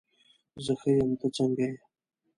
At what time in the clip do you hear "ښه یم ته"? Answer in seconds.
0.79-1.27